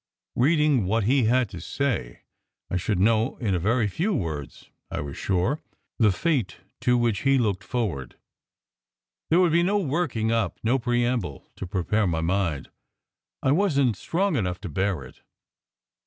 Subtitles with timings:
[0.35, 2.23] Reading what he had to say,
[2.71, 5.61] I should know in a very few words, I was sure,
[5.99, 8.15] the fate to which he looked forward.
[9.29, 12.71] There would be no working up, no preamble, to prepare my mind.
[13.43, 15.21] I wasn t strong enough to bear it.